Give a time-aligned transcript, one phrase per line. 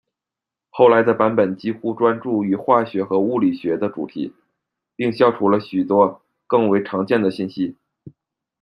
[0.71, 4.33] 后来的版本几乎专注于化学和物理学的主题，
[4.95, 7.75] 并消除了许多更为常见的信息。